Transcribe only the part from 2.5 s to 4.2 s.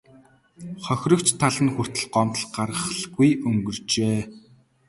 гаргалгүй өнгөрчээ.